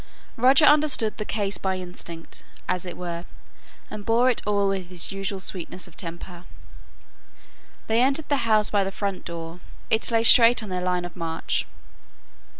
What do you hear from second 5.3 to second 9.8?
sweetness of temper. They entered the house by the front door;